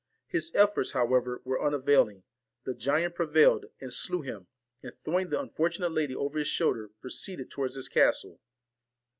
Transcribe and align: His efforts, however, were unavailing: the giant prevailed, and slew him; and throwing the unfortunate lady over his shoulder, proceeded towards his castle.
His 0.25 0.51
efforts, 0.55 0.93
however, 0.93 1.43
were 1.45 1.61
unavailing: 1.63 2.23
the 2.65 2.73
giant 2.73 3.13
prevailed, 3.13 3.65
and 3.79 3.93
slew 3.93 4.21
him; 4.23 4.47
and 4.81 4.97
throwing 4.97 5.29
the 5.29 5.39
unfortunate 5.39 5.91
lady 5.91 6.15
over 6.15 6.39
his 6.39 6.47
shoulder, 6.47 6.89
proceeded 7.01 7.51
towards 7.51 7.75
his 7.75 7.87
castle. 7.87 8.39